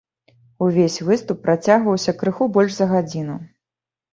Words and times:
Увесь 0.67 0.95
выступ 1.09 1.43
працягваўся 1.45 2.11
крыху 2.23 2.43
больш 2.57 2.71
за 2.81 2.91
гадзіну. 2.97 3.35